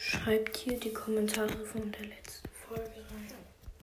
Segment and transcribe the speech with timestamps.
[0.00, 3.47] Schreibt hier die Kommentare von der letzten Folge rein.